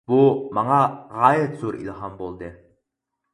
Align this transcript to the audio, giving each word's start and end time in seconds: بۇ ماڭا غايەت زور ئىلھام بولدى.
بۇ 0.11 0.21
ماڭا 0.57 0.77
غايەت 1.19 1.53
زور 1.65 1.77
ئىلھام 1.83 2.17
بولدى. 2.23 2.51